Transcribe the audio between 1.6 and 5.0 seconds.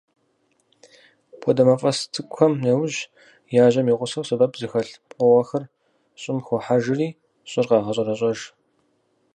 мафӏэс цӏыкӏухэм нэужь, яжьэм и гъусэу, сэбэп зыхэлъ